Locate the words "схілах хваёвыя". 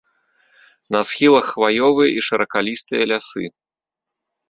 1.09-2.09